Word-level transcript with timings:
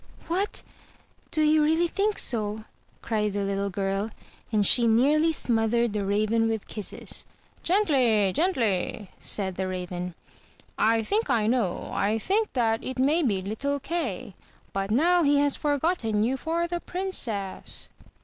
"What! 0.25 0.63
do 1.29 1.43
you 1.43 1.61
really 1.61 1.87
think 1.87 2.17
so?'' 2.17 2.63
cried 3.03 3.33
the 3.33 3.43
little 3.43 3.69
girl; 3.69 4.09
and 4.51 4.65
she 4.65 4.87
nearly 4.87 5.31
smothered 5.31 5.93
the 5.93 6.03
Raven 6.03 6.47
with 6.49 6.67
kisses. 6.67 7.23
"Gently, 7.61 8.33
gently," 8.33 9.11
said 9.19 9.57
the 9.57 9.67
Raven. 9.67 10.15
*' 10.57 11.03
think 11.05 11.29
I 11.29 11.45
know; 11.45 11.91
I 11.93 12.17
think 12.17 12.53
that 12.53 12.83
it 12.83 12.97
may 12.97 13.21
be 13.21 13.43
little 13.43 13.79
Kay. 13.79 14.33
But 14.73 14.89
now 14.89 15.21
he 15.21 15.37
has 15.37 15.55
forgotten 15.55 16.23
you 16.23 16.35
for 16.35 16.67
the 16.67 16.79
Princess." 16.79 17.91